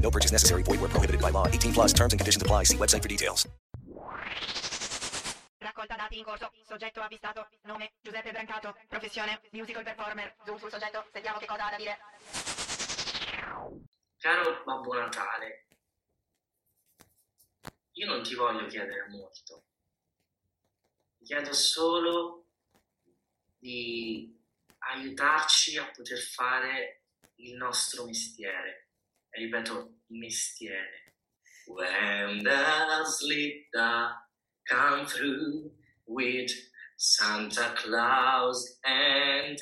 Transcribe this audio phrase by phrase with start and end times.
[0.00, 0.62] No purchase necessary.
[0.62, 1.46] Void where prohibited by law.
[1.46, 2.64] 18 plus terms and conditions apply.
[2.64, 3.46] See website for details.
[5.58, 6.50] Raccolta dati in corso.
[6.66, 7.48] Soggetto avvistato.
[7.64, 8.74] Nome Giuseppe Brancato.
[8.88, 10.34] Professione musical performer.
[10.44, 11.04] Zoom sul soggetto.
[11.12, 11.98] Sentiamo che cosa ha da dire.
[14.18, 15.66] Caro Babbo Natale,
[17.92, 19.64] io non ti voglio chiedere molto.
[21.18, 22.46] Ti chiedo solo
[23.58, 24.36] di
[24.78, 27.04] aiutarci a poter fare
[27.36, 28.87] il nostro mestiere.
[29.34, 31.14] E ripeto, mestiere.
[31.66, 34.12] When the Slita
[34.68, 35.70] come through
[36.06, 36.50] with
[36.96, 39.58] Santa Claus and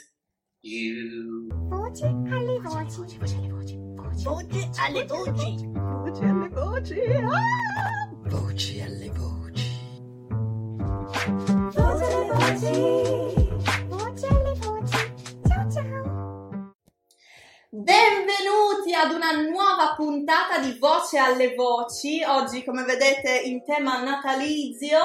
[0.63, 1.49] you.
[1.69, 3.19] Voci alle voci.
[3.19, 3.77] Voci alle voci.
[3.77, 4.27] Voci
[4.79, 5.67] alle voci.
[5.67, 6.97] Voci alle voci.
[8.29, 9.67] Voci alle voci.
[11.69, 12.07] Ah!
[12.49, 13.46] Voci
[17.69, 25.01] Benvenuti ad una nuova puntata di Voce alle Voci, oggi come vedete in tema natalizio.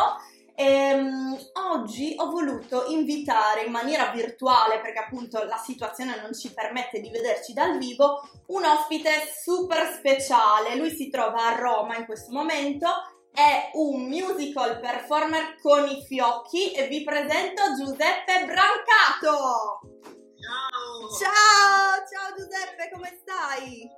[0.54, 1.36] Ehm,
[1.74, 7.10] oggi ho voluto invitare in maniera virtuale, perché appunto la situazione non ci permette di
[7.10, 9.10] vederci dal vivo, un ospite
[9.44, 10.76] super speciale.
[10.76, 12.88] Lui si trova a Roma in questo momento,
[13.34, 20.21] è un musical performer con i fiocchi e vi presento Giuseppe Brancato.
[20.52, 21.08] Ciao!
[21.18, 23.90] Ciao, ciao Giuseppe, come stai?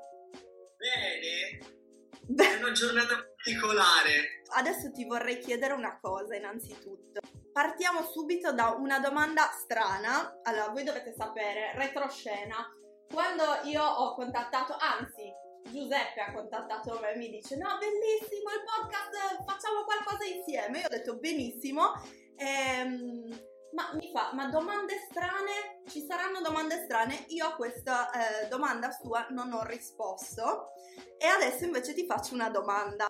[2.28, 2.54] Bene?
[2.54, 4.44] È una giornata particolare.
[4.56, 7.22] Adesso ti vorrei chiedere una cosa innanzitutto.
[7.52, 10.42] Partiamo subito da una domanda strana.
[10.44, 12.72] Allora, voi dovete sapere, retroscena,
[13.12, 15.34] quando io ho contattato, anzi,
[15.72, 20.82] Giuseppe ha contattato me e mi dice no, bellissimo il podcast, facciamo qualcosa insieme.
[20.82, 21.94] Io ho detto benissimo.
[22.36, 25.82] Ehm, ma mi fa, ma domande strane?
[25.88, 27.26] Ci saranno domande strane?
[27.30, 30.74] Io a questa eh, domanda sua non ho risposto
[31.18, 33.08] e adesso invece ti faccio una domanda.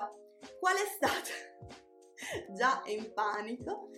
[0.60, 1.30] Qual è stata,
[2.56, 3.90] già in panico,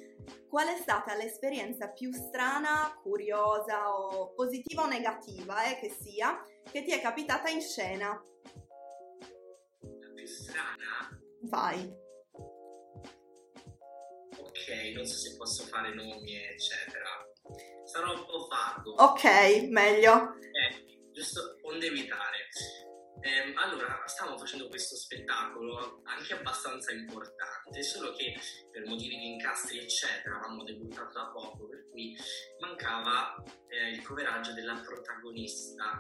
[0.49, 6.83] qual è stata l'esperienza più strana, curiosa o positiva o negativa, eh, che sia, che
[6.83, 8.09] ti è capitata in scena?
[9.81, 11.19] La più strana?
[11.41, 12.03] Vai.
[14.65, 17.07] Ok, non so se posso fare nomi, eccetera.
[17.85, 18.93] Sarò un po' vago.
[18.95, 20.33] Ok, meglio.
[20.39, 22.49] Eh, giusto onde evitare.
[23.21, 28.33] Ehm, allora, stavo facendo questo spettacolo anche abbastanza importante, solo che
[28.71, 32.17] per motivi di incastri, eccetera, avevamo debuttato da poco, per cui
[32.59, 33.35] mancava
[33.67, 35.99] eh, il coveraggio della protagonista.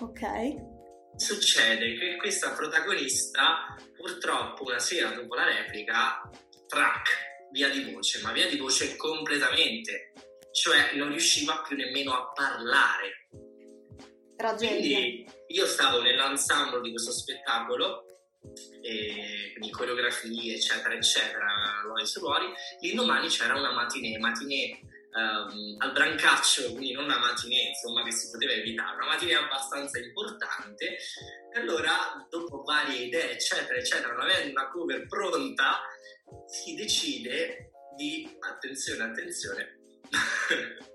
[0.00, 0.78] Ok.
[1.14, 6.28] Succede che questa protagonista, purtroppo, una sera dopo la replica,
[6.70, 10.12] track, via di voce, ma via di voce completamente,
[10.52, 13.28] cioè non riusciva più nemmeno a parlare.
[14.36, 14.96] Tragedia.
[14.96, 18.06] Quindi io stavo nell'ensemble di questo spettacolo,
[18.82, 22.46] e quindi coreografie, eccetera, eccetera, ruoli su ruoli.
[22.80, 24.80] L'indomani c'era una matinée, matinée
[25.14, 29.98] ehm, al Brancaccio, quindi non una matinée, insomma, che si poteva evitare, una matinée abbastanza
[29.98, 30.96] importante.
[31.52, 35.80] E allora, dopo varie idee, eccetera, eccetera, non avendo una cover pronta,
[36.46, 39.78] si decide di, attenzione, attenzione,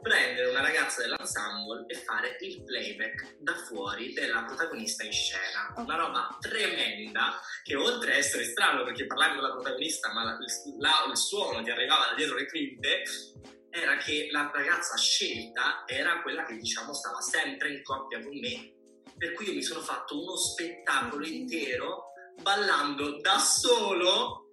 [0.00, 5.72] prendere una ragazza dell'ensemble e fare il playback da fuori della protagonista in scena.
[5.76, 10.38] Una roba tremenda che oltre a essere strano perché parlavi con la protagonista ma la-
[10.38, 13.02] il, la- il suono ti arrivava da dietro le quinte,
[13.68, 18.74] era che la ragazza scelta era quella che diciamo stava sempre in coppia con me.
[19.16, 22.06] Per cui io mi sono fatto uno spettacolo intero
[22.40, 24.49] ballando da solo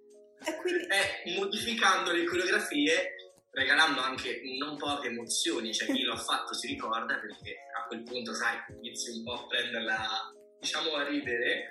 [0.60, 5.72] quindi e modificando le coreografie, regalando anche non poche emozioni.
[5.72, 9.46] Cioè, chi l'ha fatto si ricorda perché a quel punto, sai, inizi un po' a
[9.46, 11.70] prenderla, diciamo, a ridere.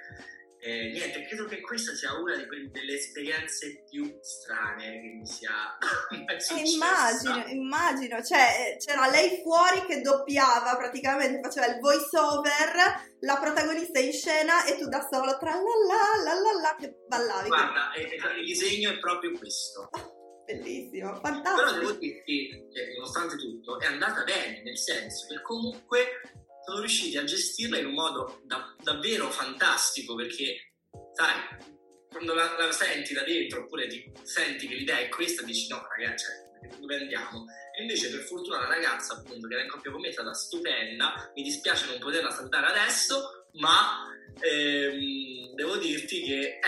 [0.68, 5.78] Eh, niente, credo che questa sia una quelle, delle esperienze più strane che mi sia
[6.28, 6.76] Eh, successa.
[6.76, 12.76] immagino, immagino, cioè eh, c'era lei fuori che doppiava praticamente, faceva il voice over,
[13.22, 16.96] la protagonista in scena e tu da solo tra la la la la la che
[17.08, 17.48] ballavi.
[17.48, 19.90] Guarda, eh, il disegno è proprio questo.
[20.46, 21.92] Bellissimo, Però devo fantastico.
[21.94, 26.08] dirti che nonostante tutto è andata bene, nel senso che comunque
[26.68, 30.74] sono riusciti a gestirla in un modo da- davvero fantastico perché,
[31.14, 31.34] sai,
[32.10, 35.88] quando la, la senti da dentro oppure ti senti che l'idea è questa, dici no
[35.96, 37.46] ragazzi, cioè, dove andiamo?
[37.74, 40.34] E invece per fortuna la ragazza appunto che era in coppia con me è stata
[40.34, 43.97] stupenda, mi dispiace non poterla salutare adesso, ma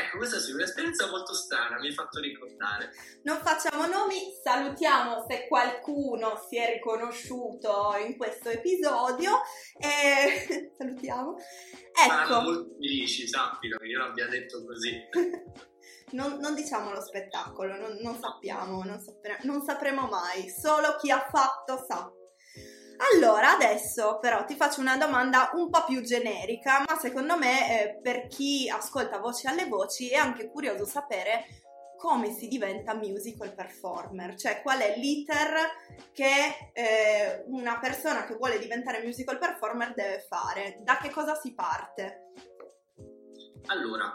[0.09, 2.91] ecco questa è un'esperienza molto strana, mi hai fatto ricordare.
[3.23, 9.41] Non facciamo nomi, salutiamo se qualcuno si è riconosciuto in questo episodio
[9.77, 11.35] e salutiamo.
[11.37, 14.97] Ecco, molto felici, sappilo, che io l'abbia detto così.
[16.11, 21.11] non, non diciamo lo spettacolo, non, non sappiamo, non, sapre- non sapremo mai, solo chi
[21.11, 22.11] ha fatto sa.
[23.13, 27.99] Allora, adesso però ti faccio una domanda un po' più generica, ma secondo me eh,
[28.01, 31.45] per chi ascolta voci alle voci è anche curioso sapere
[31.97, 35.53] come si diventa musical performer, cioè qual è l'iter
[36.13, 41.53] che eh, una persona che vuole diventare musical performer deve fare, da che cosa si
[41.53, 42.31] parte?
[43.67, 44.13] Allora,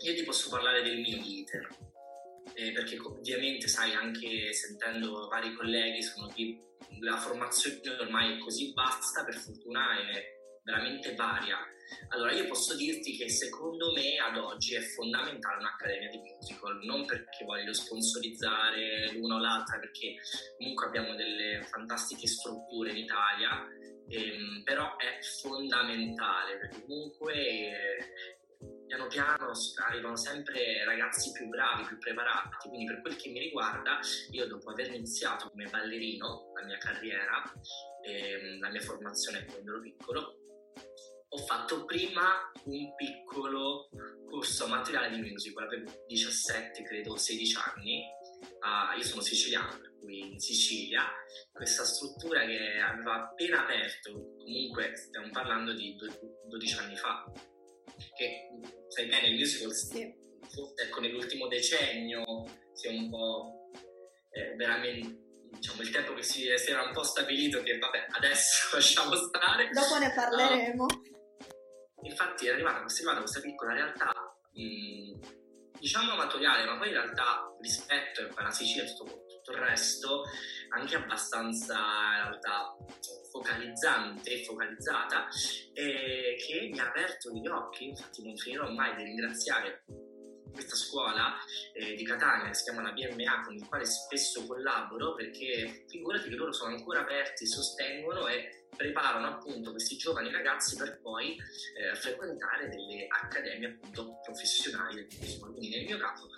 [0.00, 1.68] io ti posso parlare del mio iter,
[2.58, 6.66] eh, perché ovviamente sai anche sentendo vari colleghi sono di
[7.00, 11.56] la formazione ormai è così vasta, per fortuna è veramente varia.
[12.08, 17.06] Allora io posso dirti che secondo me ad oggi è fondamentale un'accademia di musical, non
[17.06, 20.16] perché voglio sponsorizzare l'una o l'altra, perché
[20.58, 23.66] comunque abbiamo delle fantastiche strutture in Italia,
[24.08, 28.37] ehm, però è fondamentale perché comunque eh,
[28.88, 29.52] piano piano
[29.86, 34.00] arrivano sempre ragazzi più bravi, più preparati, quindi per quel che mi riguarda
[34.30, 37.42] io dopo aver iniziato come ballerino la mia carriera,
[38.02, 40.36] ehm, la mia formazione quando ero piccolo,
[41.30, 43.88] ho fatto prima un piccolo
[44.28, 48.04] corso amatoriale di musical, avevo 17 credo 16 anni,
[48.60, 51.04] Ah, io sono siciliano, per cui in Sicilia.
[51.52, 56.06] Questa struttura che aveva appena aperto, comunque stiamo parlando di do-
[56.48, 57.24] 12 anni fa,
[58.16, 58.48] che
[58.88, 60.12] sai bene il musical Sì.
[60.48, 62.22] forse ecco nell'ultimo decennio
[62.72, 63.70] si è un po'
[64.30, 68.68] eh, veramente diciamo il tempo che si, si era un po' stabilito che vabbè adesso
[68.76, 70.86] lasciamo stare Dopo ne parleremo.
[72.02, 74.12] infatti è arrivata questa, è arrivata questa piccola realtà
[74.52, 75.18] mh,
[75.80, 80.24] diciamo amatoriale ma poi in realtà rispetto alla Sicilia tutto, tutto il resto
[80.70, 82.76] anche abbastanza in realtà
[83.30, 85.26] focalizzante focalizzata
[85.72, 89.84] eh, che mi ha aperto gli occhi infatti non finirò mai di ringraziare
[90.52, 91.36] questa scuola
[91.72, 96.28] eh, di Catania che si chiama la BMA con il quale spesso collaboro perché figurati
[96.28, 101.94] che loro sono ancora aperti, sostengono e preparano appunto questi giovani ragazzi per poi eh,
[101.96, 105.46] frequentare delle accademie appunto professionali del turismo.
[105.46, 106.28] Quindi nel mio caso,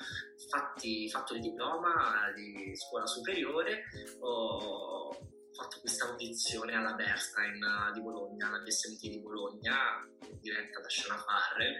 [0.48, 3.84] fatti, fatto il diploma di scuola superiore,
[4.20, 5.10] ho
[5.52, 7.60] fatto questa audizione alla Bernstein
[7.92, 10.08] di Bologna, alla BSMT di Bologna,
[10.40, 11.74] diretta da Shona Farrell,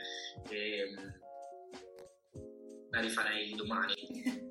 [0.50, 1.08] e mm,
[2.91, 3.94] la rifarei domani.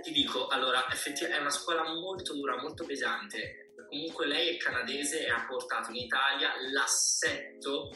[0.00, 3.69] Ti dico, allora, effettivamente è una scuola molto dura, molto pesante.
[3.90, 7.90] Comunque lei è canadese e ha portato in Italia l'assetto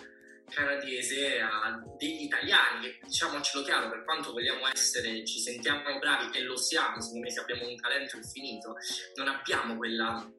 [0.50, 6.42] canadese a degli italiani che diciamocelo chiaro per quanto vogliamo essere ci sentiamo bravi e
[6.42, 8.76] lo siamo secondo me se abbiamo un talento infinito
[9.14, 10.30] non abbiamo quella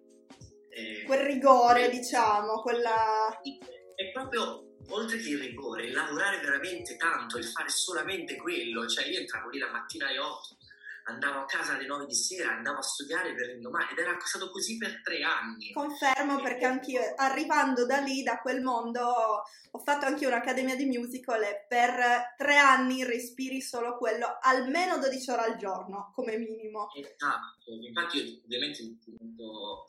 [0.75, 3.39] eh, Quel rigore, diciamo, quella...
[3.95, 9.19] è proprio oltre che il rigore, lavorare veramente tanto, il fare solamente quello, cioè io
[9.19, 10.54] entravo lì la mattina alle 8,
[11.07, 14.49] andavo a casa alle 9 di sera, andavo a studiare per l'indomani ed era stato
[14.49, 15.71] così per tre anni.
[15.71, 21.43] Confermo perché anch'io, arrivando da lì, da quel mondo, ho fatto anche un'accademia di musical
[21.43, 26.87] e per tre anni respiri solo quello, almeno 12 ore al giorno, come minimo.
[26.95, 29.85] Esatto, infatti io ovviamente appunto,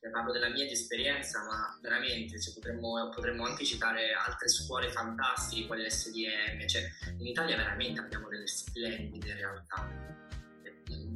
[0.00, 5.66] eh, parlo della mia esperienza, ma veramente cioè, potremmo, potremmo anche citare altre scuole fantastiche,
[5.66, 6.82] quali l'SDM, cioè
[7.18, 10.24] in Italia veramente abbiamo delle splendide realtà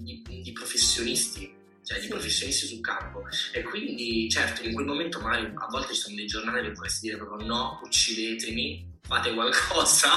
[0.02, 1.52] di, di professionisti,
[1.84, 2.10] cioè di Sì.
[2.10, 3.22] professionisti sul campo.
[3.52, 7.06] E quindi certo in quel momento magari a volte ci sono dei giornali che potresti
[7.06, 10.08] dire proprio no, uccidetemi, fate qualcosa,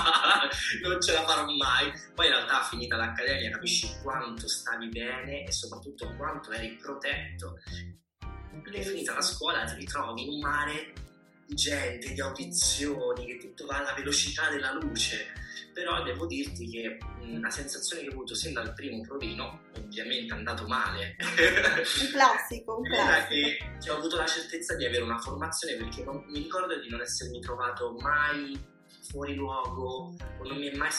[0.84, 1.92] non ce la farò mai.
[2.13, 7.58] Poi in realtà finita l'accademia capisci quanto stavi bene e soprattutto quanto eri protetto.
[8.63, 10.94] Perché finita la scuola ti ritrovi in un mare
[11.46, 15.34] di gente, di audizioni, che tutto va alla velocità della luce.
[15.74, 16.98] Però devo dirti che
[17.40, 22.78] la sensazione che ho avuto sin dal primo provino, ovviamente è andato male, Un classico,
[22.78, 23.30] un classico.
[23.30, 26.90] che, che ho avuto la certezza di avere una formazione perché non, mi ricordo di
[26.90, 28.72] non essermi trovato mai
[29.10, 30.92] fuori luogo o non mi, mai,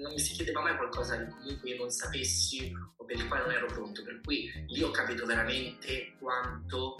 [0.00, 3.44] non mi si chiedeva mai qualcosa che comunque io non sapessi o per il quale
[3.44, 4.02] non ero pronto.
[4.02, 6.96] Per cui lì ho capito veramente quanto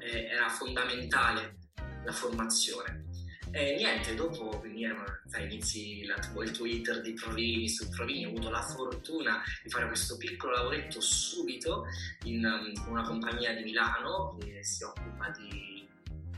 [0.00, 1.56] eh, era fondamentale
[2.04, 3.10] la formazione
[3.52, 4.86] e niente, dopo quindi
[5.26, 9.86] sai, inizi la, il Twitter di Provini su Provini, ho avuto la fortuna di fare
[9.86, 11.84] questo piccolo lavoretto subito
[12.24, 15.70] in um, una compagnia di Milano che si occupa di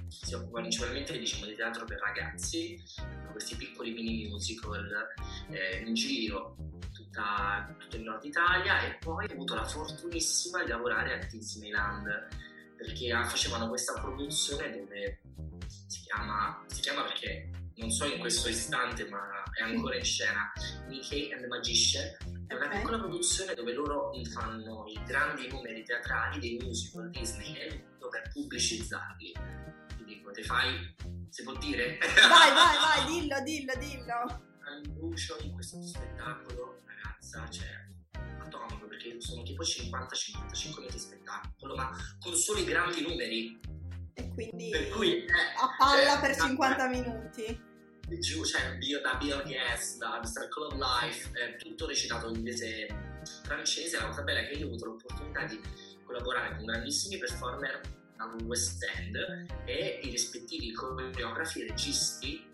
[0.09, 2.81] si occupa principalmente diciamo, di teatro per ragazzi,
[3.33, 5.09] questi piccoli mini musical
[5.51, 6.57] eh, in giro
[6.93, 8.81] tutta, tutto il nord Italia.
[8.83, 12.29] E poi ho avuto la fortunissima di lavorare a Disneyland
[12.77, 15.21] perché ah, facevano questa produzione dove
[15.67, 20.53] si chiama, si chiama perché non so in questo istante ma è ancora in scena
[20.87, 22.17] Mickey and the Magician
[22.47, 27.83] è una piccola produzione dove loro fanno i grandi numeri teatrali dei musical Disney nel
[27.83, 29.33] mondo per pubblicizzarli
[29.97, 30.95] ti dico te fai
[31.35, 31.99] si può dire?
[31.99, 34.43] Vai, vai, vai, dillo, dillo, dillo.
[34.63, 37.67] Annuncio in questo spettacolo ragazza cioè
[39.05, 43.61] perché sono tipo 50-55 minuti di spettacolo ma con solo i grandi numeri
[44.15, 47.61] E quindi per cui eh, a palla cioè, per da- 50 minuti.
[48.21, 50.49] giù, cioè da Gates, da Mr.
[50.49, 52.87] Club Life, eh, tutto recitato in inglese
[53.45, 53.99] francese.
[53.99, 55.61] La cosa bella è che io ho avuto l'opportunità di
[56.05, 57.81] collaborare con grandissimi performer
[58.17, 62.53] dal West End e i rispettivi coreografi e registi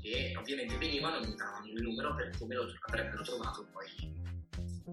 [0.00, 4.22] che ovviamente venivano e mi davano il numero per come lo avrebbero trovato poi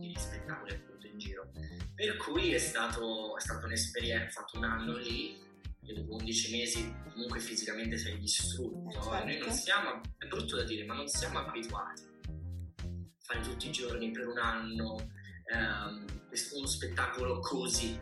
[0.10, 1.52] gli spettacoli appunto in giro.
[1.96, 5.40] Per cui è stato, è stata un'esperienza, ho fatto un anno lì
[5.84, 8.90] e dopo 11 mesi comunque fisicamente sei distrutto.
[8.90, 9.26] Eh, certo.
[9.26, 12.84] Noi non siamo, è brutto da dire, ma non siamo abituati a
[13.22, 15.12] fare tutti i giorni per un anno
[15.46, 16.06] ehm,
[16.54, 18.00] uno spettacolo così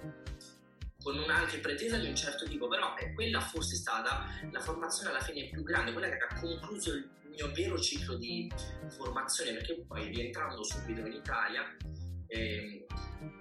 [1.02, 5.10] con una anche pretesa di un certo tipo, però è quella forse stata la formazione
[5.10, 8.52] alla fine più grande, quella che ha concluso il mio vero ciclo di
[8.90, 11.64] formazione, perché poi rientrando subito in Italia
[12.28, 12.86] ehm,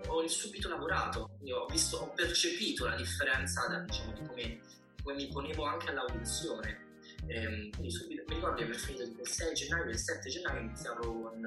[0.06, 4.60] ho subito lavorato, Io ho, visto, ho percepito la differenza da, diciamo, di come,
[5.02, 6.86] come mi ponevo anche all'audizione.
[7.26, 11.22] Quindi subito, mi ricordo di aver finito il 6 gennaio e il 7 gennaio iniziavo
[11.22, 11.40] con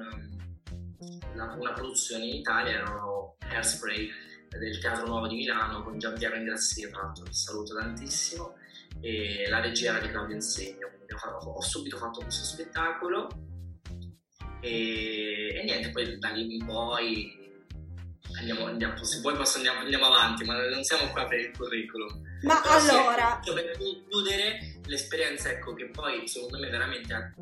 [1.34, 4.10] la- una produzione in Italia, ero Hairspray
[4.50, 8.54] del Teatro Nuovo di Milano con Giampiero Ingrassi, tra l'altro che saluto tantissimo,
[9.00, 13.28] e la regia era di Claudio Insegno, quindi ho, ho subito fatto questo spettacolo
[14.60, 17.40] e, e niente, poi da lì in poi
[18.38, 22.22] andiamo, andiamo se vuoi posso andiamo, andiamo avanti, ma non siamo qua per il curriculum.
[22.42, 27.32] Ma Però sì, allora, ecco, per concludere l'esperienza, ecco, che poi secondo me veramente ha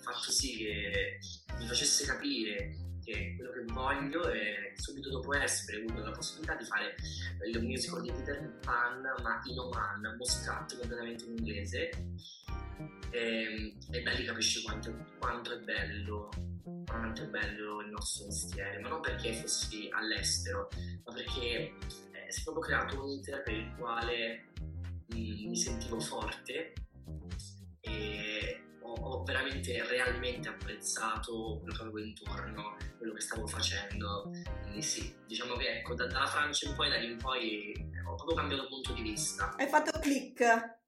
[0.00, 1.18] fatto sì che
[1.58, 6.64] mi facesse capire che quello che voglio è subito dopo ho avuto la possibilità di
[6.64, 6.94] fare
[7.46, 11.90] il musical di Peter Pan ma in Oman, Muscat completamente in inglese.
[13.10, 16.30] E, e da lì capisci quanto, quanto è bello
[16.86, 18.78] quanto è bello il nostro mestiere.
[18.80, 20.68] Ma non perché fossi all'estero
[21.04, 21.74] ma perché
[22.12, 24.46] eh, si è proprio creato un inter per il quale
[25.14, 26.72] mm, mi sentivo forte
[27.80, 34.30] e ho, ho veramente realmente apprezzato quello che avevo intorno, quello che stavo facendo.
[34.62, 38.14] Quindi sì, diciamo che ecco, da- dalla Francia in poi, da lì in poi ho
[38.14, 39.54] proprio cambiato punto di vista.
[39.56, 40.80] hai fatto click.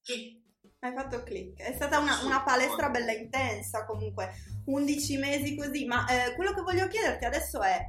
[0.00, 0.42] Sì,
[0.80, 1.60] Hai fatto click.
[1.60, 4.32] È stata una, una palestra bella intensa comunque.
[4.66, 5.86] 11 mesi così.
[5.86, 7.80] Ma eh, quello che voglio chiederti adesso è: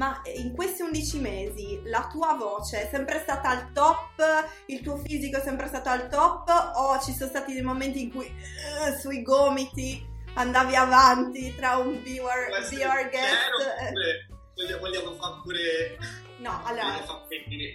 [0.00, 4.22] ma in questi 11 mesi la tua voce è sempre stata al top?
[4.66, 6.48] Il tuo fisico è sempre stato al top?
[6.76, 10.02] O ci sono stati dei momenti in cui eh, sui gomiti
[10.34, 13.50] andavi avanti tra un viewer, viewer guest?
[13.78, 15.98] eh, vogliamo, vogliamo fare pure
[16.38, 17.04] No, allora.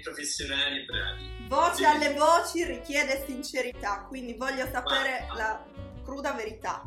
[0.01, 1.45] professionali e bravi.
[1.47, 1.83] Voce Sì.
[1.85, 5.43] alle voci richiede sincerità, quindi voglio sapere Guarda.
[5.43, 5.65] la
[6.03, 6.83] cruda verità.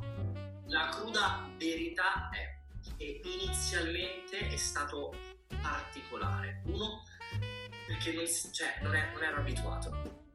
[0.66, 2.57] La cruda verità è
[2.98, 5.14] che inizialmente è stato
[5.62, 6.62] particolare.
[6.66, 7.04] Uno,
[7.86, 10.26] perché non, cioè, non, è- non ero abituato.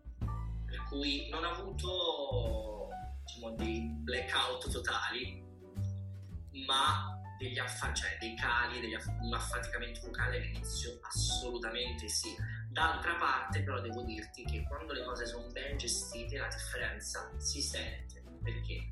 [0.65, 2.87] Per cui non ho avuto
[3.25, 5.43] diciamo, dei blackout totali,
[6.65, 12.33] ma degli affa- cioè, dei cali, degli aff- un affaticamento vocale all'inizio assolutamente sì.
[12.69, 17.61] D'altra parte però devo dirti che quando le cose sono ben gestite la differenza si
[17.61, 18.91] sente perché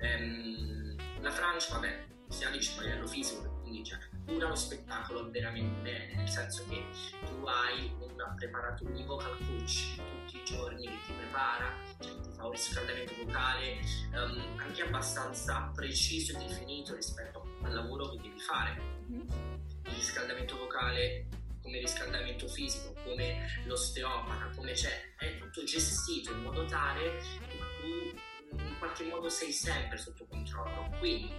[0.00, 5.80] ehm, la Francia, vabbè, sia dice a livello fisico, quindi cioè, cura lo spettacolo veramente
[5.82, 6.84] bene, nel senso che
[7.20, 12.30] tu hai un preparato un vocal coach tutti i giorni che ti prepara, cioè, ti
[12.32, 13.78] fa un riscaldamento vocale
[14.12, 18.80] ehm, anche abbastanza preciso e definito rispetto al lavoro che devi fare.
[19.08, 21.26] Il riscaldamento vocale
[21.62, 28.58] come riscaldamento fisico, come l'osteopata, come c'è, è tutto gestito in modo tale che tu
[28.58, 30.90] in qualche modo sei sempre sotto controllo.
[30.98, 31.32] Quindi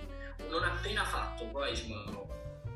[0.50, 2.28] non appena fatto poi diciamo,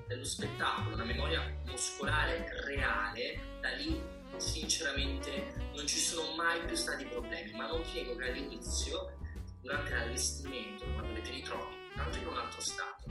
[0.08, 4.02] dello spettacolo, una memoria muscolare reale, da lì
[4.38, 9.18] sinceramente non ci sono mai più stati problemi, ma non ti nego che all'inizio,
[9.62, 13.04] durante l'allestimento, quando ti ritrovi tanto in un altro stato,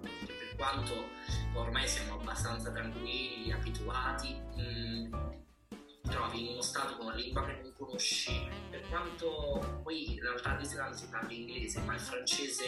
[0.00, 1.08] che per quanto
[1.54, 5.08] ormai siamo abbastanza tranquilli, abituati, mh,
[5.68, 8.48] ti trovi in uno stato con una lingua che non conosci,
[8.94, 12.64] quanto poi in realtà a Disneyland si parla inglese, ma il francese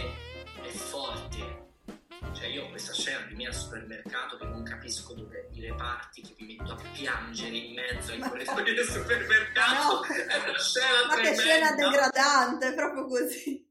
[0.60, 1.64] è forte.
[2.32, 6.22] Cioè io ho questa scena di me al supermercato che non capisco dove i reparti,
[6.22, 9.94] che mi metto a piangere in mezzo ai corridoi del supermercato.
[9.94, 10.02] No.
[10.02, 11.40] È una scena Ma che tremenda.
[11.40, 13.64] scena degradante, proprio così.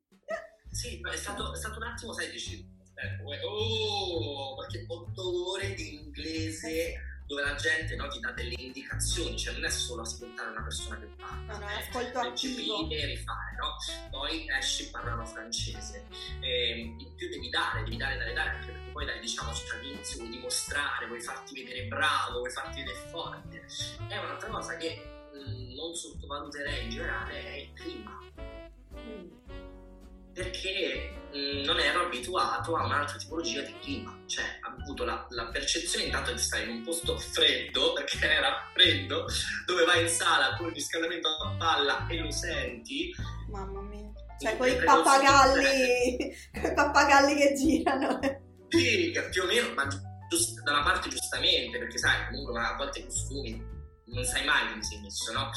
[0.72, 5.52] Sì, ma è stato, è stato un attimo, sai, dici, ecco, eh, oh, perché otto
[5.52, 10.01] ore di inglese dove la gente no, ti dà delle indicazioni, cioè non è solo
[10.03, 12.77] ascoltare una persona che parla, No, eh, ascolto attivo.
[12.77, 13.75] recepire rifare, no?
[14.12, 16.05] Poi esci e parlano francese.
[16.41, 19.79] E in più devi dare, devi dare, dare, dare, anche perché poi dai, diciamo, cioè,
[19.79, 23.65] all'inizio vuoi dimostrare, vuoi farti vedere bravo, vuoi farti vedere forte.
[24.08, 25.01] È un'altra cosa che
[25.34, 28.20] mh, non sottovaluterei in generale è il clima
[28.98, 29.29] Mm.
[30.36, 35.46] Perché mh, non ero abituato a un'altra tipologia di clima, cioè ho avuto la, la
[35.46, 39.25] percezione intanto di stare in un posto freddo, perché era freddo,
[39.65, 43.15] dove vai in sala con il riscaldamento a palla e lo senti,
[43.50, 44.12] Mamma mia.
[44.38, 46.18] Cioè, quei pappagalli,
[46.51, 48.20] quei pappagalli che girano.
[48.68, 49.88] sì, più o meno, ma
[50.27, 53.74] giust- da una parte giustamente, perché sai, comunque a volte i costumi
[54.06, 55.50] non sai mai come sei messo, no?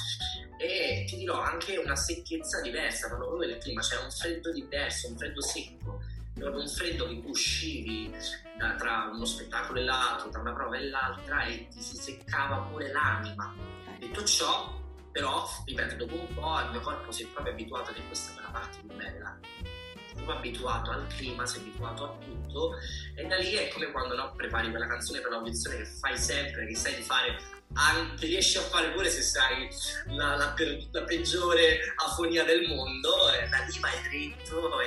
[0.58, 5.08] E ti dirò anche una secchezza diversa, proprio quello del clima, c'è un freddo diverso,
[5.08, 6.02] un freddo secco,
[6.34, 8.12] proprio un freddo che tu uscivi
[8.56, 12.58] da- tra uno spettacolo e l'altro, tra una prova e l'altra e ti si seccava
[12.70, 13.54] pure l'anima.
[13.98, 14.76] Detto ciò,
[15.12, 18.40] però, ripeto, dopo un po' il mio corpo si è proprio abituato, ed è questa
[18.40, 22.76] la parte più bella, si è proprio abituato al clima, si è abituato a tutto
[23.14, 26.66] e da lì è come quando no, prepari quella canzone per l'audizione che fai sempre,
[26.66, 27.36] che sai di fare
[27.74, 29.68] anche riesci a fare pure se sai
[30.16, 34.86] la, la per- la peggiore afonia del mondo e da lì vai dritto e,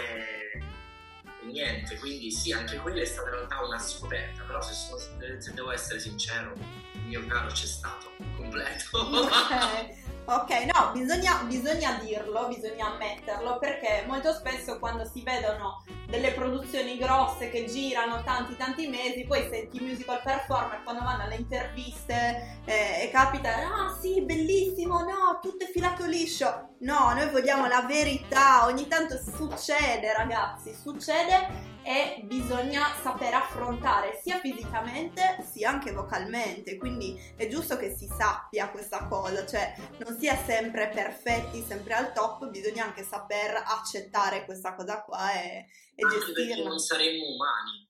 [1.24, 1.98] e niente.
[1.98, 5.00] Quindi sì anche quella è stata in realtà una scoperta però se, sono-
[5.40, 6.54] se devo essere sincero
[6.94, 9.28] il mio caro c'è stato completo
[10.26, 16.98] Ok, no, bisogna, bisogna dirlo, bisogna ammetterlo, perché molto spesso quando si vedono delle produzioni
[16.98, 22.60] grosse che girano tanti tanti mesi, poi senti i musical performer quando vanno alle interviste
[22.66, 26.70] eh, e capita, ah sì, bellissimo, no, tutto è filato liscio.
[26.82, 34.40] No, noi vogliamo la verità, ogni tanto succede ragazzi, succede e bisogna saper affrontare sia
[34.40, 40.28] fisicamente sia anche vocalmente, quindi è giusto che si sappia questa cosa, cioè non si
[40.28, 46.04] è sempre perfetti, sempre al top, bisogna anche saper accettare questa cosa qua e, e
[46.06, 46.70] anche perché gestirla.
[46.70, 47.90] non saremmo umani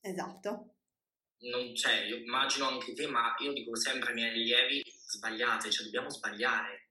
[0.00, 0.74] Esatto.
[1.38, 5.84] non c'è, io immagino anche te, ma io dico sempre ai miei allievi, sbagliate, cioè
[5.84, 6.90] dobbiamo sbagliare.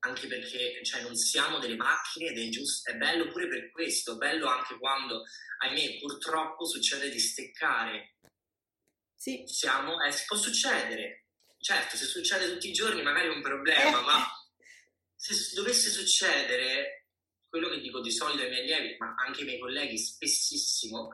[0.00, 4.14] Anche perché cioè, non siamo delle macchine ed è giusto, è bello pure per questo,
[4.14, 5.24] è bello anche quando,
[5.58, 8.16] ahimè, purtroppo succede di steccare.
[9.16, 9.42] Sì.
[9.46, 11.27] Siamo, eh, può succedere.
[11.60, 14.24] Certo, se succede tutti i giorni magari è un problema, ma
[15.14, 17.06] se dovesse succedere,
[17.48, 21.08] quello che dico di solito ai miei allievi, ma anche ai miei colleghi spessissimo,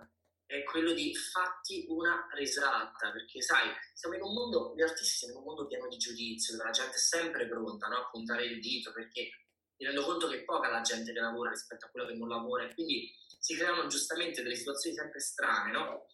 [0.46, 5.35] è quello di fatti una risata, perché sai, siamo in un mondo, gli artisti siamo
[5.35, 8.44] in un mondo pieno di giudizio, dove la gente è sempre pronta no, a puntare
[8.44, 9.30] il dito, perché
[9.76, 12.28] mi rendo conto che è poca la gente che lavora rispetto a quella che non
[12.28, 16.07] lavora, e quindi si creano giustamente delle situazioni sempre strane, no?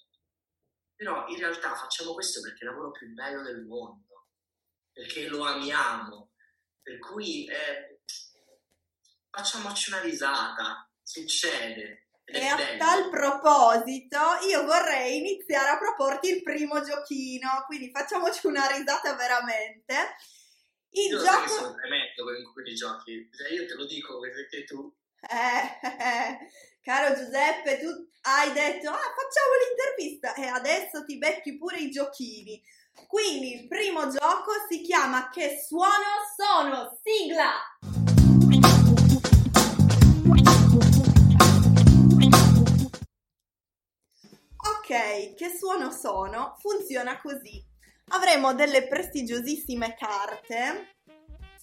[0.95, 4.10] Però in realtà facciamo questo perché è il lavoro più bello del mondo,
[5.01, 6.33] perché lo amiamo,
[6.83, 8.01] per cui eh,
[9.31, 12.09] facciamoci una risata, succede.
[12.25, 12.79] Ed E a bello.
[12.79, 20.17] tal proposito, io vorrei iniziare a proporti il primo giochino, quindi facciamoci una risata veramente.
[20.91, 21.49] Il Io gioco...
[21.49, 26.39] sono tremendo con quei giochi, cioè, io te lo dico perché tu Eh, eh,
[26.83, 27.89] caro Giuseppe, tu
[28.23, 32.63] hai detto, ah, facciamo l'intervista e adesso ti becchi pure i giochini.
[33.07, 36.99] Quindi il primo gioco si chiama Che suono sono?
[37.03, 37.51] Sigla!
[44.57, 46.57] Ok, che suono sono?
[46.59, 47.65] Funziona così.
[48.09, 50.97] Avremo delle prestigiosissime carte,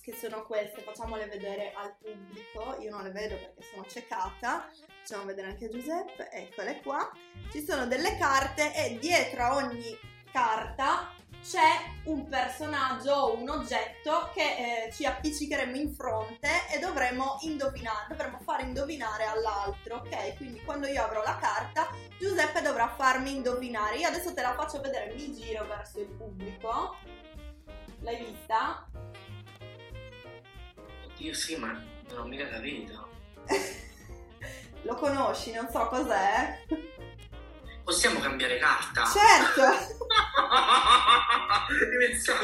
[0.08, 2.78] che sono queste, facciamole vedere al pubblico.
[2.80, 4.70] Io non le vedo perché sono ciecata.
[5.00, 7.12] Facciamo vedere anche a Giuseppe, eccole qua.
[7.52, 10.00] Ci sono delle carte e dietro a ogni
[10.32, 17.38] carta c'è un personaggio o un oggetto che eh, ci appiccicheremo in fronte e dovremo
[17.42, 20.36] indovinare, dovremo fare indovinare all'altro, ok?
[20.38, 23.98] Quindi quando io avrò la carta, Giuseppe dovrà farmi indovinare.
[23.98, 26.96] Io adesso te la faccio vedere, mi giro verso il pubblico.
[28.02, 28.88] L'hai vista?
[31.06, 31.72] Oddio sì, ma
[32.10, 33.10] non ho mica capito.
[34.84, 36.60] Lo conosci, non so cos'è.
[37.88, 39.06] Possiamo cambiare carta?
[39.06, 39.62] Certo!
[42.04, 42.42] Iniziamo.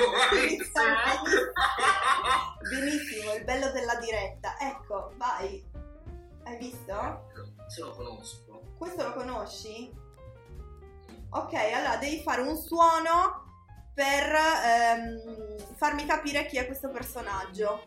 [2.70, 4.58] Benissimo, il bello della diretta.
[4.58, 5.62] Ecco, vai.
[6.46, 7.30] Hai visto?
[7.68, 8.62] Se lo conosco.
[8.78, 9.92] Questo lo conosci?
[11.32, 13.44] Ok, allora devi fare un suono
[13.94, 17.84] per ehm, farmi capire chi è questo personaggio.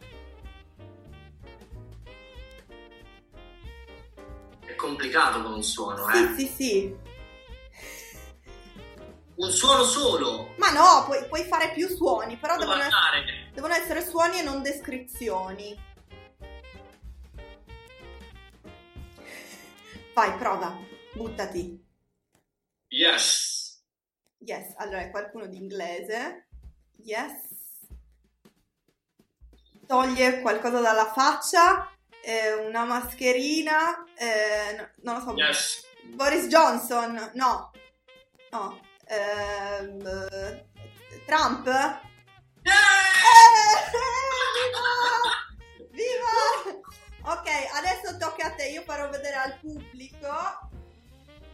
[4.61, 6.35] È complicato con un suono, Sì, eh.
[6.37, 7.06] sì, sì.
[9.37, 10.55] Un suono solo.
[10.57, 13.51] Ma no, puoi, puoi fare più suoni, però Devo devono, ess- andare.
[13.53, 15.79] devono essere suoni e non descrizioni.
[20.15, 20.75] Vai, prova,
[21.13, 21.85] buttati.
[22.89, 23.83] Yes.
[24.39, 26.47] Yes, allora è qualcuno di inglese.
[27.03, 27.35] Yes.
[29.87, 31.91] Toglie qualcosa dalla faccia,
[32.23, 35.37] eh, una mascherina, eh, no- non lo so.
[35.37, 35.85] Yes.
[36.15, 37.71] Boris Johnson, no.
[38.51, 38.81] No.
[39.09, 40.67] Ehm, eh,
[41.27, 41.67] Trump?
[41.67, 42.71] Eh,
[44.57, 44.83] viva!
[45.91, 46.81] Viva!
[47.33, 50.69] Ok, adesso tocca a te, io farò vedere al pubblico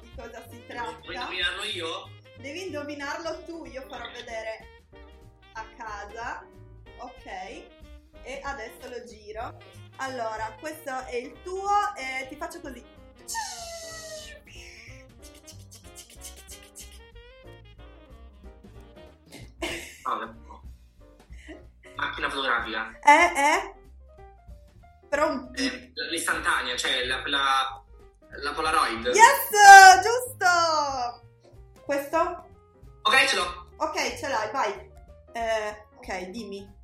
[0.00, 1.12] di cosa si tratta.
[1.12, 2.10] indovinarlo io?
[2.38, 4.80] Devi indovinarlo tu, io farò vedere
[5.52, 6.46] a casa.
[6.98, 7.26] Ok.
[8.24, 9.58] E adesso lo giro.
[9.96, 12.82] Allora, questo è il tuo e ti faccio così.
[20.02, 20.32] Vabbè.
[21.96, 22.98] Macchina fotografica.
[23.00, 23.74] Eh, eh.
[25.08, 27.84] Però un Eh, l'istantanea, cioè la, la,
[28.42, 29.04] la Polaroid.
[29.06, 29.48] Yes,
[30.02, 31.22] giusto.
[31.84, 32.48] Questo?
[33.02, 33.68] Ok, ce l'ho.
[33.76, 34.90] Ok, ce l'hai, vai.
[35.32, 36.80] Eh, ok, dimmi.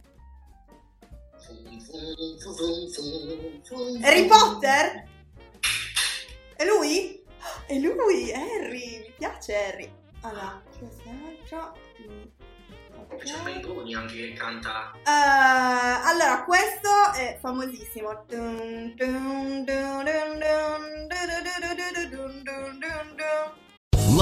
[4.02, 5.08] Harry Potter?
[6.56, 7.24] È lui?
[7.66, 9.00] È lui, Harry.
[9.00, 9.92] Mi piace Harry.
[10.22, 11.76] Allora, quest'altro.
[13.16, 13.42] C'è.
[13.42, 14.92] Mentoni anche che canta.
[15.04, 18.24] Eh, allora, questo è famosissimo.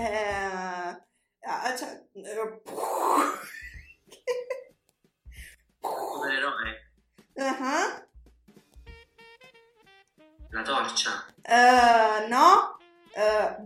[0.00, 0.96] Eh,
[1.42, 2.62] ah, cioè, eh,
[5.82, 6.92] Supereroe.
[7.34, 8.08] uh-huh.
[10.52, 11.26] La torcia.
[11.42, 12.78] Eh, no?
[13.12, 13.56] Eh,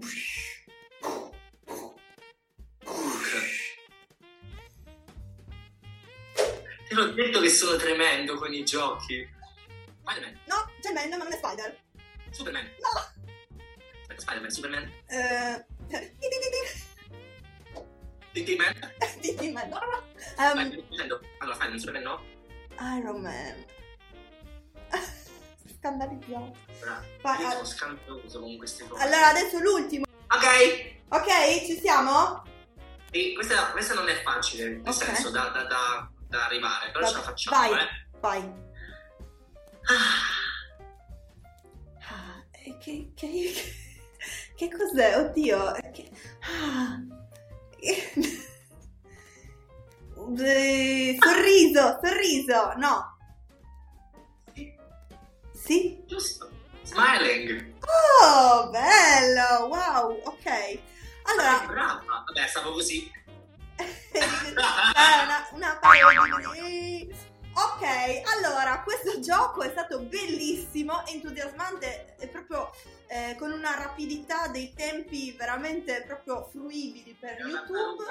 [6.89, 9.25] Te l'ho detto che sono tremendo con i giochi.
[10.01, 10.41] Spider-Man.
[10.47, 11.79] no, man, ma non è Spider.
[12.31, 12.65] Superman.
[12.81, 13.23] No.
[14.17, 14.93] Spider-Man, Superman.
[15.89, 16.15] Eh,
[18.33, 18.75] Tintin-Man.
[19.21, 19.77] Di man, no.
[19.77, 20.85] Um.
[21.39, 22.23] Allora, Spider-Man, Superman no.
[22.99, 23.65] Iron Man.
[25.79, 26.57] Scandalizzato.
[26.83, 29.03] Allora, Vai, io sono al- scandaloso con queste cose.
[29.03, 30.05] Allora, adesso l'ultimo.
[30.29, 30.93] Ok.
[31.11, 32.43] Ok, ci siamo?
[33.13, 34.93] E questa, questa non è facile, nel Ok.
[34.95, 37.81] senso, da, da- da- da arrivare, però ce la facciamo, vai.
[37.81, 37.89] eh.
[38.19, 38.41] Vai.
[39.85, 40.33] Ah,
[42.11, 43.53] Ah, eh, che, che,
[44.57, 45.19] che cos'è?
[45.19, 45.73] Oddio.
[45.93, 47.03] Che, ah.
[50.39, 53.19] Eh, sorriso, sorriso, no.
[55.53, 56.03] Sì?
[56.07, 56.51] giusto.
[56.83, 57.75] Smiling.
[58.23, 60.79] Oh, bello, wow, ok.
[61.25, 62.25] Allora, brava.
[62.27, 63.11] Vabbè, stavo così.
[63.77, 66.13] una, una parola
[67.57, 67.83] Ok,
[68.35, 72.71] allora, questo gioco è stato bellissimo, entusiasmante e proprio
[73.15, 78.03] eh, con una rapidità dei tempi veramente proprio fruibili per YouTube.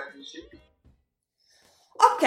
[1.95, 2.23] Ok,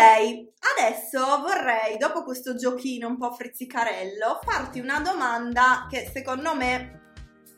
[0.77, 7.15] adesso vorrei, dopo questo giochino un po' frizzicarello, farti una domanda che secondo me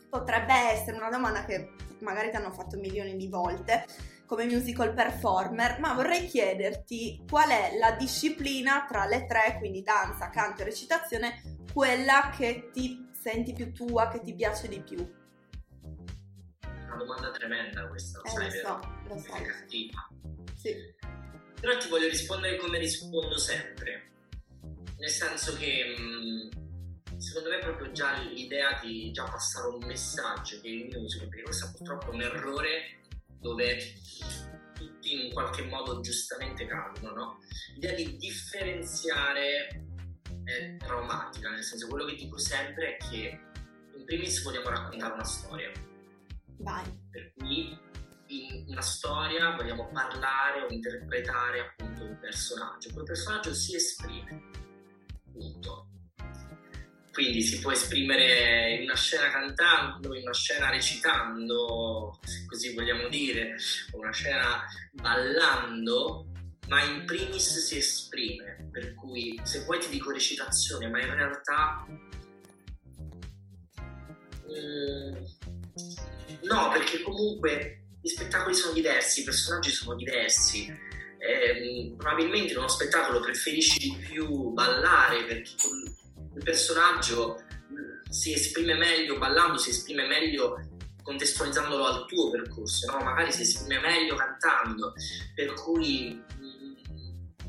[0.09, 3.85] potrebbe essere una domanda che magari ti hanno fatto milioni di volte
[4.25, 10.29] come musical performer, ma vorrei chiederti qual è la disciplina tra le tre, quindi danza,
[10.29, 14.97] canto e recitazione, quella che ti senti più tua, che ti piace di più.
[16.63, 19.33] Una domanda tremenda questa, lo Eh, sai, lo so, lo so.
[19.33, 20.07] È cattiva.
[20.55, 20.75] Sì.
[21.59, 24.11] Però ti voglio rispondere come rispondo sempre.
[24.97, 30.67] Nel senso che mh, secondo me proprio già l'idea di già passare un messaggio che
[30.67, 32.99] il musical, perché questo purtroppo è un errore
[33.39, 33.77] dove
[34.73, 37.39] tutti in qualche modo giustamente cadono, no?
[37.73, 39.87] L'idea di differenziare
[40.49, 43.39] è traumatica, nel senso quello che dico sempre è che
[43.95, 45.71] in primis vogliamo raccontare una storia.
[46.57, 46.83] Vai.
[47.11, 47.77] Per cui
[48.27, 52.91] in una storia vogliamo parlare o interpretare appunto un personaggio.
[52.93, 54.49] Quel personaggio si esprime,
[55.31, 55.87] punto.
[57.11, 63.09] Quindi si può esprimere in una scena cantando, in una scena recitando, se così vogliamo
[63.09, 63.55] dire,
[63.91, 66.28] o una scena ballando,
[66.69, 68.69] ma in primis si esprime.
[68.71, 71.85] Per cui se poi ti dico recitazione, ma in realtà
[74.49, 75.15] Mm,
[76.43, 80.67] no, perché comunque gli spettacoli sono diversi, i personaggi sono diversi.
[81.19, 85.51] Ehm, probabilmente in uno spettacolo preferisci di più ballare perché
[86.35, 90.65] il personaggio mm, si esprime meglio ballando, si esprime meglio
[91.03, 93.03] contestualizzandolo al tuo percorso, no?
[93.03, 94.93] magari si esprime meglio cantando.
[95.35, 96.21] Per cui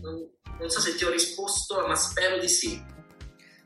[0.01, 2.83] non, non so se ti ho risposto, ma spero di sì.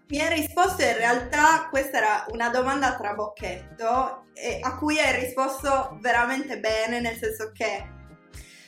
[0.09, 4.23] Mi hai risposto in realtà, questa era una domanda a trabocchetto
[4.63, 7.94] a cui hai risposto veramente bene, nel senso che...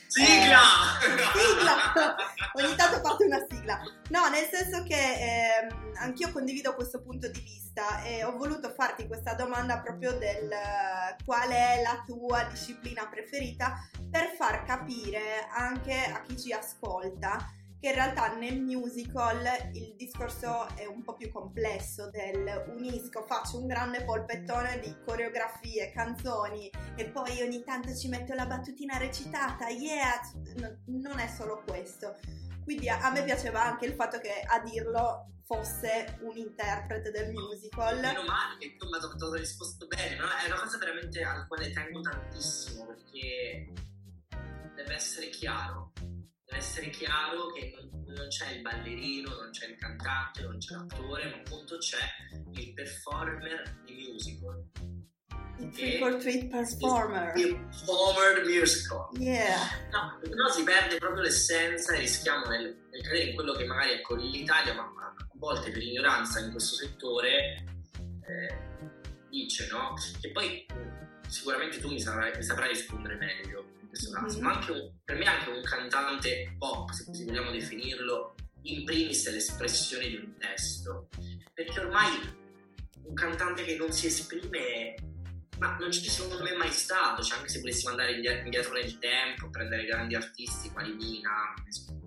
[0.08, 0.60] Sigla!
[1.02, 2.16] Eh, sigla!
[2.54, 3.80] Ogni tanto parte una sigla.
[4.08, 9.06] No, nel senso che ehm, anch'io condivido questo punto di vista e ho voluto farti
[9.06, 15.94] questa domanda proprio del eh, qual è la tua disciplina preferita per far capire anche
[15.94, 17.52] a chi ci ascolta
[17.86, 23.60] che in realtà nel musical il discorso è un po' più complesso del unisco, faccio
[23.60, 29.68] un grande polpettone di coreografie, canzoni e poi ogni tanto ci metto la battutina recitata,
[29.68, 30.20] yeah,
[30.56, 32.16] No, non è solo questo.
[32.64, 38.00] Quindi a, me piaceva anche il fatto che a dirlo fosse un interprete del musical.
[38.00, 40.26] Meno male che tu mi hai dato risposto bene, no?
[40.26, 43.72] È una cosa veramente al quale tengo tantissimo perché
[44.74, 45.92] deve essere chiaro.
[46.46, 50.76] Deve essere chiaro che non, non c'è il ballerino, non c'è il cantante, non c'è
[50.76, 51.98] l'attore, ma appunto c'è
[52.52, 54.64] il performer di musical.
[55.58, 57.36] Il trick or treat performer.
[57.36, 59.08] Il performer musical.
[59.18, 59.58] Yeah.
[59.90, 63.94] No, no, si perde proprio l'essenza e rischiamo nel, nel cadere in quello che magari
[63.94, 67.64] ecco, l'Italia, ma a volte per ignoranza in questo settore,
[68.22, 68.58] eh,
[69.30, 69.94] dice, no?
[70.20, 73.74] Che poi eh, sicuramente tu mi saprai, mi saprai rispondere meglio
[74.10, 74.42] Mhm.
[74.42, 79.26] ma anche un- per me anche un cantante pop, se così vogliamo definirlo, in primis
[79.26, 81.08] è l'espressione di un testo.
[81.54, 82.10] Perché ormai
[83.04, 84.94] un cantante che non si esprime
[85.58, 88.98] ma non ci secondo me mai stato, cioè anche se volessimo andare indie- indietro nel
[88.98, 91.54] tempo, prendere grandi artisti quali Mina,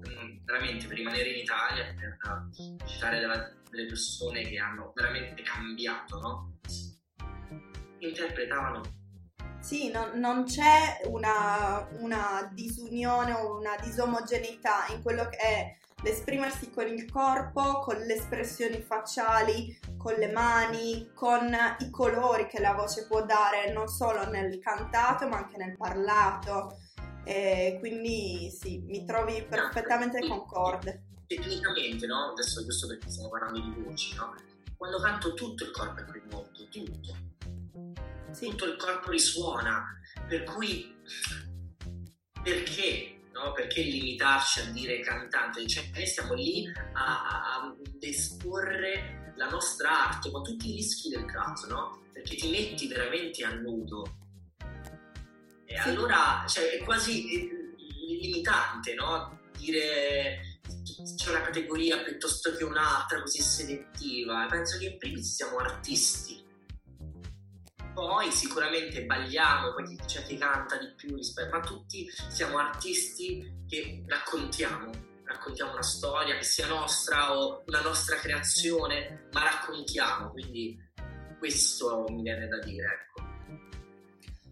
[0.08, 5.42] mm, veramente per rimanere in Italia, per eh, citare della- delle persone che hanno veramente
[5.42, 6.60] cambiato, no?
[8.00, 8.82] Interpretavano
[9.60, 16.72] Sì, non, non c'è una, una disunione o una disomogeneità in quello che è l'esprimersi
[16.72, 22.74] con il corpo, con le espressioni facciali, con le mani, con i colori che la
[22.74, 26.78] voce può dare non solo nel cantato ma anche nel parlato.
[27.26, 31.04] E quindi sì, mi trovi perfettamente concorde.
[31.28, 32.32] tecnicamente, no?
[32.32, 34.34] Adesso questo perché stiamo parlando di voci, no?
[34.78, 37.14] Quando canto tutto il corpo è coinvolto, tutto.
[38.38, 40.96] Tutto il corpo risuona, per cui
[42.42, 43.22] perché?
[43.34, 43.52] No?
[43.54, 45.66] Perché limitarci a dire cantante?
[45.68, 51.26] Cioè, noi stiamo lì a, a- esporre la nostra arte con tutti i rischi del
[51.26, 52.02] caso, no?
[52.12, 54.18] Perché ti metti veramente a nudo.
[55.66, 57.76] E allora cioè, è quasi eh,
[58.20, 59.40] limitante, no?
[59.58, 60.60] Dire
[61.16, 64.48] c'è una categoria piuttosto che un'altra così selettiva.
[64.50, 66.44] Penso che in primis siamo artisti.
[68.00, 74.06] Poi sicuramente balliamo, poi c'è chi canta di più rispetto, ma tutti siamo artisti che
[74.08, 74.90] raccontiamo,
[75.26, 80.80] raccontiamo una storia che sia nostra o una nostra creazione, ma raccontiamo, quindi
[81.40, 83.29] questo mi viene da dire, ecco.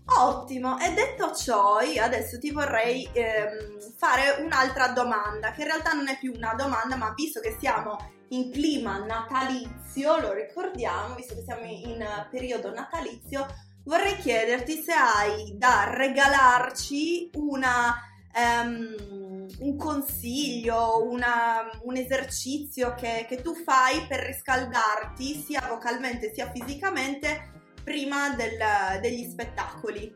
[0.10, 5.92] Ottimo, e detto ciò, io adesso ti vorrei ehm, fare un'altra domanda, che in realtà
[5.92, 7.98] non è più una domanda, ma visto che siamo
[8.30, 13.46] in clima natalizio, lo ricordiamo, visto che siamo in periodo natalizio,
[13.84, 17.96] vorrei chiederti se hai da regalarci una,
[18.34, 26.50] ehm, un consiglio, una- un esercizio che, che tu fai per riscaldarti sia vocalmente sia
[26.52, 27.56] fisicamente
[27.88, 30.14] prima del- degli spettacoli.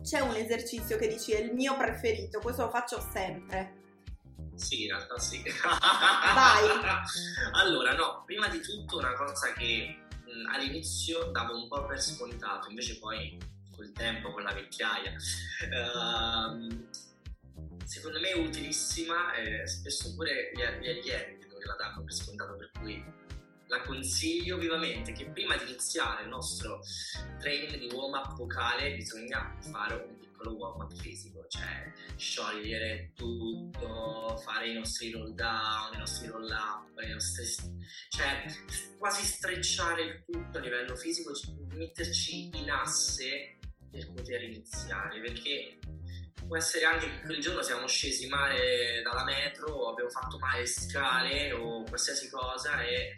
[0.00, 3.80] C'è un esercizio che dici è il mio preferito, questo lo faccio sempre.
[4.54, 5.42] Sì, in realtà sì.
[5.42, 6.70] Vai.
[7.58, 12.68] allora, no, prima di tutto una cosa che mh, all'inizio davo un po' per scontato,
[12.68, 13.36] invece poi
[13.74, 15.12] col tempo, con la vecchiaia,
[15.72, 16.88] ehm,
[17.84, 22.12] secondo me è utilissima e spesso pure gli, gli allievi vedo che la danno per
[22.14, 23.04] scontato, per cui
[23.72, 26.80] la consiglio vivamente che prima di iniziare il nostro
[27.38, 34.36] training di warm up vocale bisogna fare un piccolo warm up fisico, cioè sciogliere tutto,
[34.44, 37.46] fare i nostri roll down, i nostri roll up, i nostri,
[38.10, 38.44] cioè
[38.98, 41.32] quasi strecciare il tutto a livello fisico,
[41.72, 43.58] metterci in asse
[43.90, 45.78] per poter iniziare, perché
[46.46, 51.52] può essere anche che quel giorno siamo scesi male dalla metro abbiamo fatto male scale
[51.52, 53.14] o qualsiasi cosa e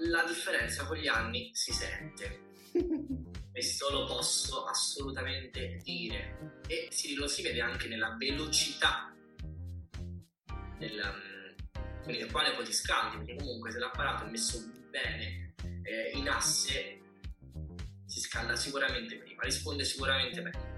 [0.00, 2.48] la differenza con gli anni si sente.
[3.50, 9.12] Questo lo posso assolutamente dire e si, lo si vede anche nella velocità
[10.78, 15.54] del, um, quindi del quale poi ti scaldi, perché comunque se l'apparato è messo bene
[15.82, 17.00] eh, in asse
[18.06, 20.68] si scalda sicuramente prima, risponde sicuramente meglio.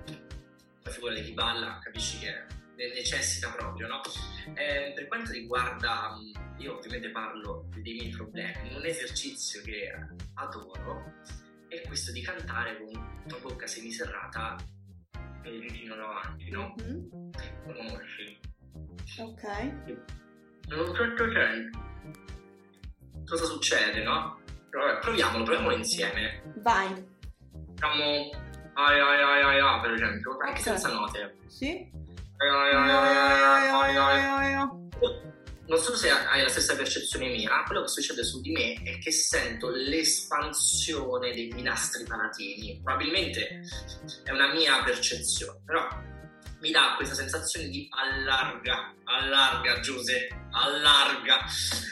[0.83, 2.47] Poi figurati chi balla, capisci che
[2.95, 4.01] necessita proprio, no?
[4.55, 6.17] Eh, per quanto riguarda,
[6.59, 9.91] io ovviamente parlo dei miei problemi, un esercizio che
[10.35, 11.05] adoro
[11.69, 12.93] è questo di cantare con
[13.27, 14.57] la bocca semiserrata
[15.43, 16.75] e il ditino davanti, no?
[16.79, 17.31] Mhm,
[17.67, 18.39] Lo conosci?
[19.19, 19.43] Ok.
[20.95, 21.81] Certo senso.
[23.27, 24.41] Cosa succede, no?
[24.71, 26.43] Vabbè, proviamolo, proviamolo insieme.
[26.57, 26.89] Vai.
[27.75, 28.05] Facciamo
[28.75, 30.61] ai ai ai ai ai, per esempio, anche Ok.
[30.61, 31.37] senza note.
[31.47, 31.91] Sì?
[35.65, 38.99] Non so se hai la stessa percezione mia, quello che succede su di me è
[38.99, 42.81] che sento l'espansione dei nastri palatini.
[42.83, 43.63] Probabilmente
[44.25, 45.89] è una mia percezione, però
[46.61, 51.45] mi dà questa sensazione di allarga, allarga Giuseppe, allarga.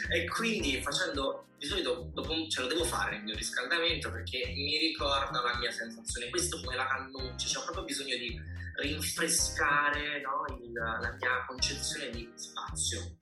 [0.09, 4.77] E quindi facendo, di solito dopo ce lo devo fare il mio riscaldamento perché mi
[4.77, 6.29] ricorda la mia sensazione.
[6.29, 12.31] Questo come la cannuccia, c'ho proprio bisogno di rinfrescare no, il- la mia concezione di
[12.35, 13.17] spazio.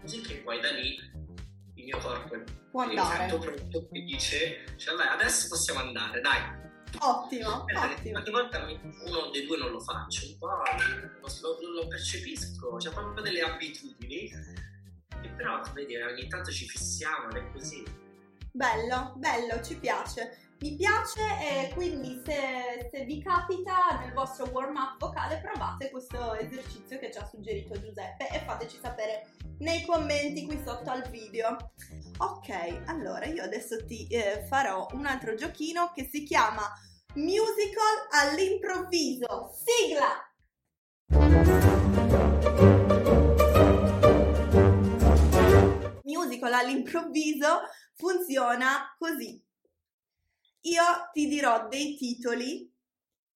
[0.00, 0.94] Così che poi da lì
[1.74, 3.28] il mio corpo Può mi andare.
[3.28, 6.64] sento pronto e dice, cioè, dai, adesso possiamo andare, dai.
[6.98, 8.18] Ottimo, ottimo.
[8.18, 12.90] Ogni volta mi- uno dei due non lo faccio, un po' lo, lo- percepisco, c'è
[12.90, 14.30] proprio delle abitudini
[15.20, 17.82] che però vedi ogni tanto ci fissiamo ed è così.
[18.52, 20.45] Bello, bello, ci piace.
[20.58, 26.32] Mi piace e quindi se, se vi capita nel vostro warm up vocale provate questo
[26.32, 29.26] esercizio che ci ha suggerito Giuseppe e fateci sapere
[29.58, 31.72] nei commenti qui sotto al video.
[32.18, 36.62] Ok, allora io adesso ti eh, farò un altro giochino che si chiama
[37.16, 39.50] Musical all'improvviso.
[39.52, 40.24] Sigla!
[46.04, 47.60] Musical all'improvviso
[47.94, 49.45] funziona così.
[50.62, 52.72] Io ti dirò dei titoli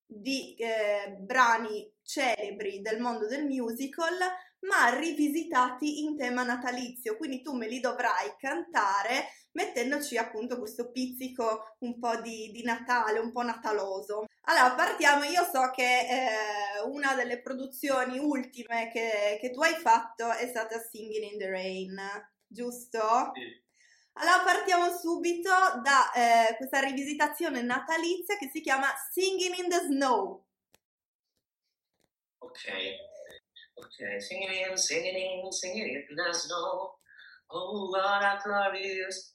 [0.07, 4.19] di eh, brani celebri del mondo del musical,
[4.61, 11.75] ma rivisitati in tema natalizio, quindi tu me li dovrai cantare mettendoci appunto questo pizzico
[11.81, 14.27] un po' di, di Natale, un po' nataloso.
[14.43, 20.31] Allora, partiamo, io so che eh, una delle produzioni ultime che, che tu hai fatto
[20.31, 22.01] è stata Singing in the Rain,
[22.47, 23.33] giusto?
[24.15, 25.51] Allora partiamo subito
[25.83, 30.45] da eh, questa rivisitazione natalizia che si chiama Singing in the Snow.
[32.43, 32.65] Ok,
[33.75, 36.99] ok, singing in, singing in, singing in the snow.
[37.51, 39.35] Oh, what a glorious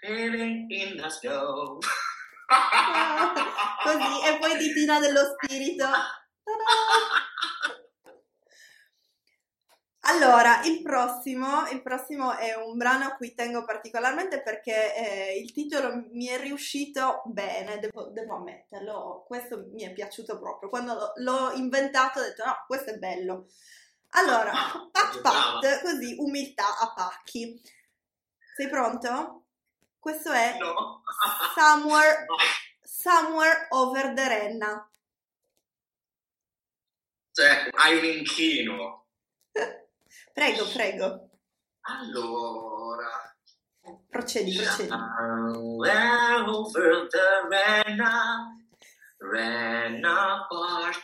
[0.00, 1.78] feeling in the snow.
[3.82, 5.84] Così, e poi ditina dello spirito.
[5.84, 7.15] Ta-da!
[10.08, 15.50] Allora, il prossimo, il prossimo è un brano a cui tengo particolarmente perché eh, il
[15.52, 20.68] titolo mi è riuscito bene, devo, devo ammetterlo, questo mi è piaciuto proprio.
[20.68, 23.48] Quando l'ho- inventato ho detto no, questo è bello.
[24.10, 24.52] Allora,
[24.92, 27.60] pat pat, così, umiltà a pacchi.
[28.54, 29.46] Sei pronto?
[29.98, 31.02] Questo è No.
[31.56, 32.26] Somewhere,
[32.80, 34.90] somewhere Over the Renna.
[37.32, 39.05] Cioè, hai un inchino.
[40.36, 41.30] Prego, prego.
[41.80, 43.08] Allora.
[44.10, 44.88] Procedi, procedi.
[44.88, 48.54] Somewhere over the Rena,
[49.18, 51.02] Rena part.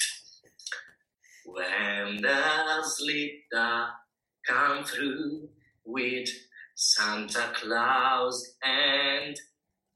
[1.47, 3.87] When the
[4.47, 5.49] come through
[5.87, 6.29] with
[6.75, 9.35] Santa Claus and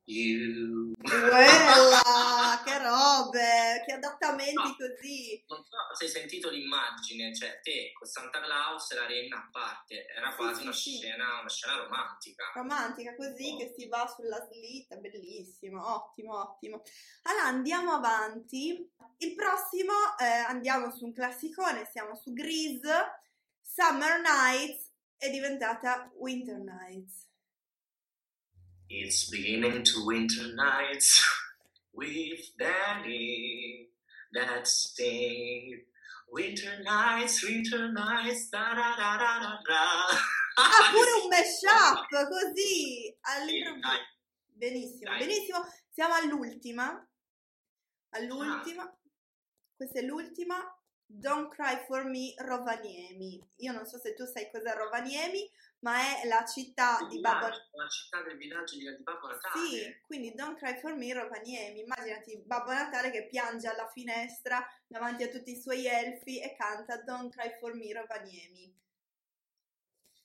[0.06, 0.94] you.
[1.02, 5.44] Quella, che robe, che adattamenti così.
[5.48, 9.48] Non so se hai sentito l'immagine, cioè te con Santa Claus e la renna a
[9.50, 10.96] parte, era Sì, quasi sì, una sì.
[10.96, 12.44] scena, una scena romantica.
[12.54, 16.82] Romantica così che si va sulla slitta, bellissimo, ottimo, ottimo.
[17.22, 18.90] Allora andiamo avanti.
[19.18, 23.22] Il prossimo eh, andiamo su un classicone, siamo su Grease.
[23.62, 27.24] Summer Nights è diventata Winter Nights.
[28.88, 31.22] It's beginning to winter nights
[31.92, 33.88] with Danny
[34.32, 35.82] that sting.
[36.30, 40.18] Winter nights, winter nights, da da da da da da.
[40.58, 44.14] Ah, pure un mashup, così, Sì, all'improvviso.
[44.52, 45.58] Benissimo, benissimo.
[45.92, 47.08] Siamo all'ultima.
[48.10, 48.92] All'ultima.
[49.76, 50.56] Questa è l'ultima.
[51.08, 53.40] Don't Cry for Me Rovaniemi.
[53.58, 55.48] Io non so se tu sai cos'è Rovaniemi,
[55.80, 59.28] ma è la città Il di Babbo villaggio, La città del villaggio di, di Babbo
[59.28, 59.66] Natale.
[59.68, 61.80] Sì, quindi Don't Cry for Me Rovaniemi.
[61.80, 67.00] Immaginati Babbo Natale che piange alla finestra davanti a tutti i suoi elfi e canta
[67.02, 68.74] Don't Cry for Me Rovaniemi.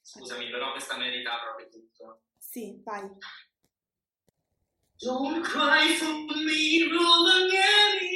[0.02, 2.24] Scusami, però questa merita proprio tutto.
[2.38, 3.08] Sì, vai.
[4.98, 8.12] Don't cry for me, Rovaniemi,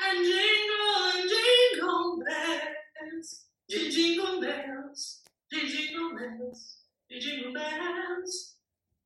[0.00, 8.56] and jingle and jingle bells, jing- jingle bells, jing- jingle bells, jing- jingle bells,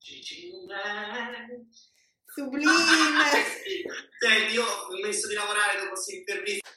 [0.01, 1.90] jing- jingle bells.
[2.34, 3.34] Sublime!
[4.18, 6.70] Senti, io ho smesso di lavorare dopo questa intervista.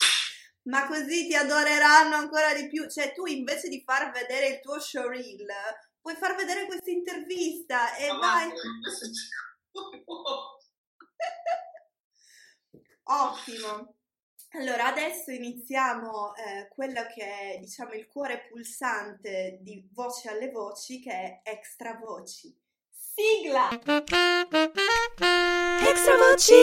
[0.63, 2.89] Ma così ti adoreranno ancora di più.
[2.89, 5.45] Cioè, tu invece di far vedere il tuo showreel,
[6.01, 8.51] puoi far vedere questa intervista e Ma vai.
[13.03, 13.95] Ottimo.
[14.57, 21.01] Allora, adesso iniziamo eh, quello che è, diciamo, il cuore pulsante di Voce alle Voci,
[21.01, 22.57] che è Extra Voci.
[22.89, 23.69] Sigla!
[25.81, 26.53] Extra voci.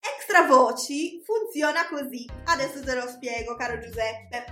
[0.00, 2.26] Extra Voci funziona così.
[2.44, 4.44] Adesso te lo spiego, caro Giuseppe.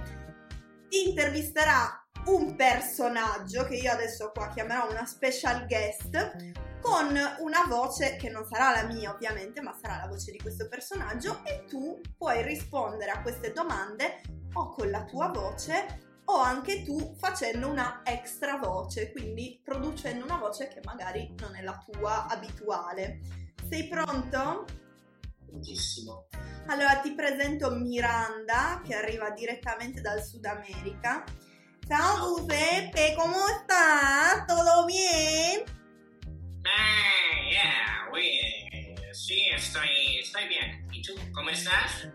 [0.90, 8.16] Ti intervisterà un personaggio che io adesso qua chiamerò una special guest con una voce
[8.16, 11.98] che non sarà la mia ovviamente, ma sarà la voce di questo personaggio e tu
[12.14, 14.20] puoi rispondere a queste domande
[14.52, 20.36] o con la tua voce o anche tu facendo una extra voce, quindi producendo una
[20.36, 23.20] voce che magari non è la tua abituale.
[23.66, 24.66] Sei pronto?
[25.46, 26.26] Tantissimo.
[26.66, 31.24] Allora ti presento Miranda che arriva direttamente dal Sud America.
[31.86, 34.44] Ciao Giuseppe, come sta?
[34.46, 35.83] ¿Todo bien?
[36.64, 38.40] Eh, yeah, oui,
[39.12, 40.86] sì, estoy, estoy bien.
[40.90, 42.08] ¿Y tú, cómo estás?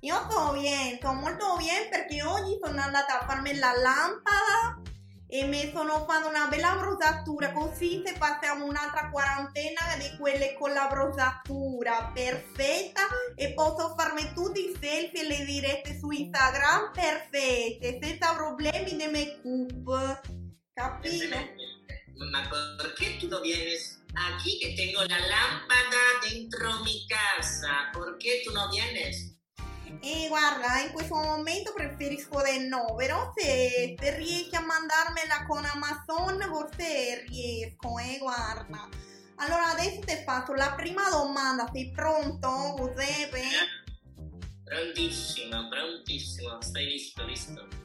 [0.00, 4.80] Io sto bien, sto molto bien perché oggi sono andata a farmi la lampada
[5.26, 10.72] e mi sono fatta una bella bronzatura così se passiamo un'altra quarantena di quelle con
[10.72, 13.00] la bronzatura perfetta
[13.34, 19.06] e posso farmi tutti i selfie e le dirette su Instagram perfette senza problemi di
[19.06, 20.20] make-up
[20.74, 21.36] capito?
[22.42, 27.90] ¿Por qué tú no vienes aquí que tengo la lámpara dentro mi casa?
[27.92, 29.32] ¿Por qué tú no vienes?
[30.02, 35.64] E guarda, in questo momento preferisco del no, però se, se riesci a mandarmela con
[35.64, 38.88] Amazon forse riesco, eh, guarda.
[39.36, 43.42] Allora adesso ti faccio la prima domanda, sei pronto, Giuseppe?
[44.64, 47.83] Prontissimo, prontissimo, stai visto, visto?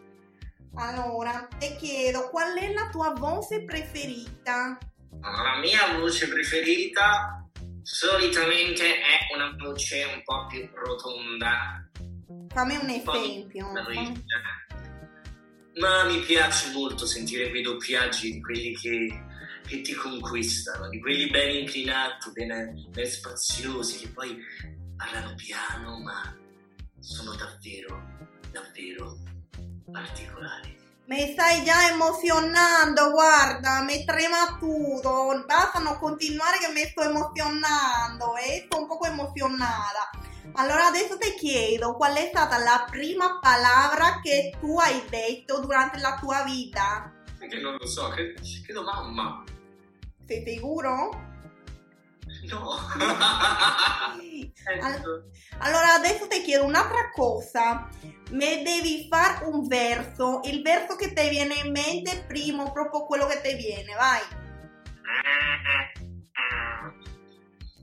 [0.79, 4.77] Allora, ti chiedo, qual è la tua voce preferita?
[5.21, 7.45] La mia voce preferita
[7.81, 11.89] solitamente è una voce un po' più rotonda,
[12.49, 13.71] Fammi un esempio.
[15.75, 19.23] Ma mi piace molto sentire quei doppiaggi di quelli che,
[19.67, 24.37] che ti conquistano, di quelli ben inclinati, ben, ben spaziosi, che poi
[24.97, 26.35] parlano piano, ma
[26.99, 28.01] sono davvero,
[28.51, 29.17] davvero
[29.91, 30.77] particolari.
[31.05, 35.43] Mi stai già emozionando, guarda, mi trema tutto.
[35.47, 38.65] Basta non continuare che mi sto emozionando, eh?
[38.65, 40.11] Sto un poco emozionata.
[40.53, 45.99] Allora adesso ti chiedo qual è stata la prima parola che tu hai detto durante
[45.99, 47.11] la tua vita?
[47.39, 49.43] Perché non lo so, cre- credo mamma.
[50.27, 51.27] Sei sicuro?
[52.49, 52.69] No.
[54.81, 55.23] Al-
[55.59, 57.87] allora adesso ti chiedo un'altra cosa.
[58.29, 63.25] Mi devi fare un verso, il verso che ti viene in mente primo, proprio quello
[63.25, 64.21] che ti viene, vai.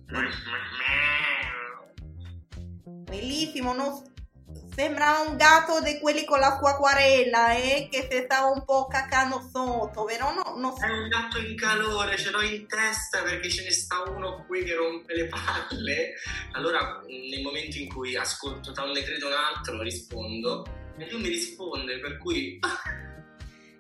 [3.10, 4.14] Bellissimo, non-
[4.76, 8.86] sembra un gatto di quelli con la sua acquarella, eh, che si stava un po'
[8.86, 10.32] cacando sotto, vero?
[10.32, 10.84] No, non so.
[10.84, 14.64] È un gatto in calore, ce l'ho in testa perché ce ne sta uno qui
[14.64, 16.12] che rompe le palle.
[16.52, 20.66] Allora, nel momento in cui ascolto da un decreto un altro, rispondo
[20.98, 22.58] e lui mi risponde, per cui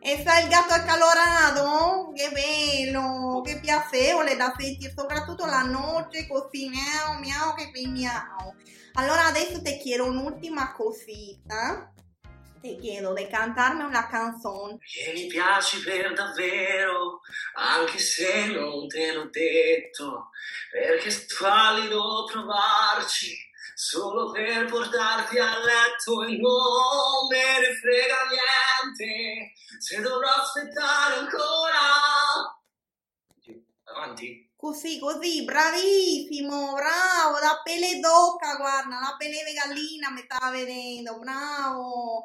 [0.08, 2.12] E sta il gatto accalorato?
[2.14, 8.54] Che bello, che piacevole da sentire, soprattutto la notte così, miau miau che qui miau.
[8.92, 11.92] Allora adesso ti chiedo un'ultima cosita.
[12.60, 14.78] Ti chiedo di cantarmi una canzone.
[14.78, 17.22] che mi piaci per davvero,
[17.54, 20.30] anche se non te l'ho detto,
[20.70, 23.45] perché squallido provarci
[23.78, 31.78] solo per portarti a letto e non me ne frega niente se dovrò aspettare ancora.
[33.84, 34.50] Avanti.
[34.56, 41.18] Così, così, bravissimo, bravo, la pelle d'oca, guarda, la pelle di gallina mi stava vedendo,
[41.18, 42.24] bravo.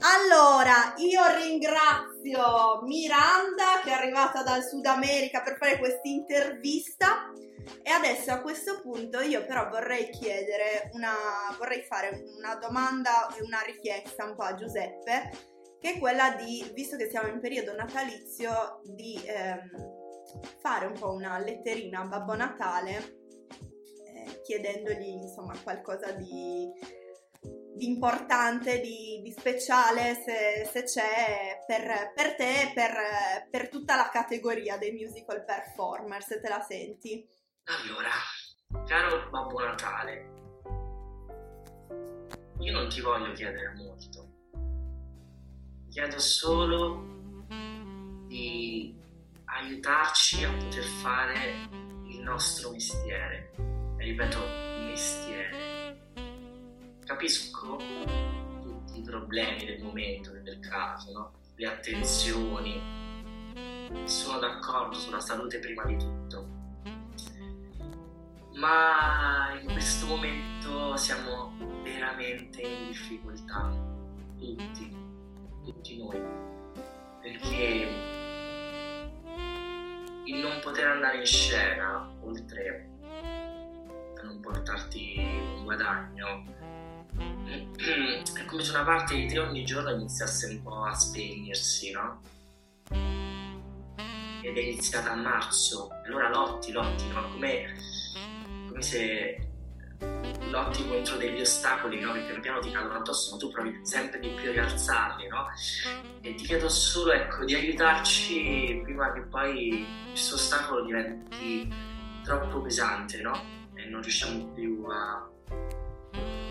[0.00, 7.30] Allora, io ringrazio Miranda che è arrivata dal Sud America per fare questa intervista
[7.86, 11.14] e adesso a questo punto io però vorrei chiedere una,
[11.58, 15.30] vorrei fare una domanda e una richiesta un po' a Giuseppe,
[15.78, 19.92] che è quella di, visto che siamo in periodo natalizio, di ehm,
[20.60, 23.18] fare un po' una letterina a Babbo Natale
[24.06, 26.72] eh, chiedendogli insomma qualcosa di,
[27.74, 32.92] di importante, di, di speciale se, se c'è per, per te e per,
[33.50, 37.42] per tutta la categoria dei musical performer, se te la senti.
[37.66, 38.10] Allora,
[38.86, 40.30] caro Babbo Natale,
[42.58, 44.28] io non ti voglio chiedere molto,
[45.88, 47.46] chiedo solo
[48.26, 48.94] di
[49.46, 51.68] aiutarci a poter fare
[52.04, 53.52] il nostro mestiere.
[53.96, 54.38] E ripeto,
[54.84, 56.02] mestiere.
[57.02, 57.78] Capisco
[58.60, 61.32] tutti i problemi del momento, del caso, no?
[61.54, 62.78] le attenzioni.
[64.04, 66.53] Sono d'accordo sulla salute prima di tutto.
[68.54, 71.52] Ma in questo momento siamo
[71.82, 73.72] veramente in difficoltà.
[74.38, 74.96] Tutti,
[75.64, 76.20] tutti noi.
[77.20, 77.88] Perché
[80.24, 82.90] il non poter andare in scena, oltre
[84.18, 86.44] a non portarti un guadagno,
[87.46, 92.20] è come se una parte di te ogni giorno iniziasse un po' a spegnersi, no?
[94.42, 97.30] Ed è iniziata a marzo, allora lotti, lotti, no?
[97.30, 97.76] Come,
[98.84, 99.38] se
[100.50, 102.12] lotti contro degli ostacoli, no?
[102.12, 105.46] Che piano piano ti cadono addosso, ma tu provi sempre di più a rialzarli, no?
[106.20, 111.72] E ti chiedo solo, ecco, di aiutarci prima che poi questo ostacolo diventi
[112.22, 113.32] troppo pesante, no?
[113.74, 115.28] E non riusciamo più a,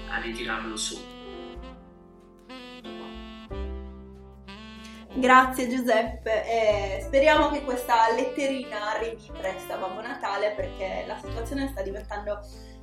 [0.09, 0.99] a ritirarlo su.
[5.15, 6.43] Grazie Giuseppe.
[6.47, 12.39] E speriamo che questa letterina arrivi presto a Babbo Natale perché la situazione sta diventando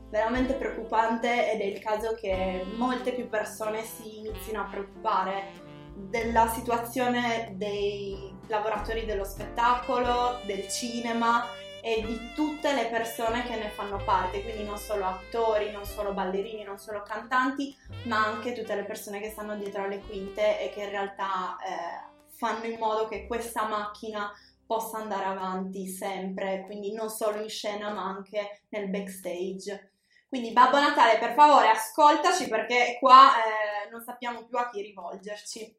[0.09, 6.49] veramente preoccupante ed è il caso che molte più persone si inizino a preoccupare della
[6.49, 11.47] situazione dei lavoratori dello spettacolo, del cinema
[11.83, 16.13] e di tutte le persone che ne fanno parte, quindi non solo attori, non solo
[16.13, 17.75] ballerini, non solo cantanti,
[18.05, 22.10] ma anche tutte le persone che stanno dietro le quinte e che in realtà eh,
[22.41, 24.33] fanno in modo che questa macchina
[24.67, 29.93] possa andare avanti sempre, quindi non solo in scena ma anche nel backstage.
[30.27, 35.77] Quindi Babbo Natale, per favore, ascoltaci perché qua eh, non sappiamo più a chi rivolgerci.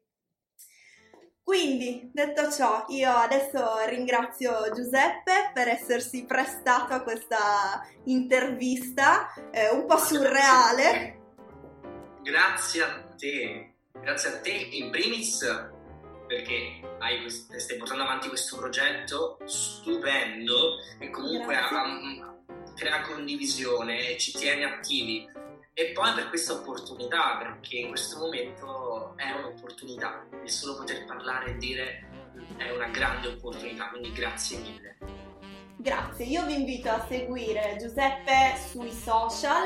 [1.42, 9.86] Quindi, detto ciò, io adesso ringrazio Giuseppe per essersi prestato a questa intervista eh, un
[9.86, 11.18] po' surreale.
[12.22, 15.42] Grazie a te, grazie a te in primis
[16.32, 22.34] perché hai stai portando avanti questo progetto stupendo e comunque ha-
[22.74, 25.28] crea condivisione e ci tiene attivi.
[25.74, 31.50] E poi per questa opportunità, perché in questo momento è un'opportunità, il solo poter parlare
[31.50, 32.08] e dire
[32.56, 34.96] è una grande opportunità, quindi grazie mille.
[35.76, 39.64] Grazie, io vi invito a seguire Giuseppe sui social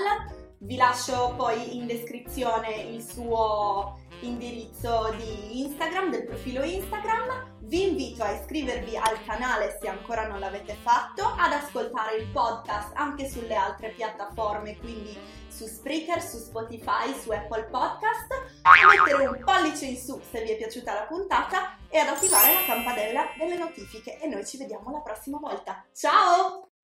[0.58, 7.54] Vi lascio poi in descrizione il suo indirizzo di Instagram, del profilo Instagram.
[7.60, 12.92] Vi invito a iscrivervi al canale se ancora non l'avete fatto, ad ascoltare il podcast
[12.94, 19.42] anche sulle altre piattaforme, quindi su Spreaker, su Spotify, su Apple Podcast, a mettere un
[19.44, 23.56] pollice in su se vi è piaciuta la puntata e ad attivare la campanella delle
[23.56, 25.84] notifiche e noi ci vediamo la prossima volta.
[25.94, 26.75] Ciao!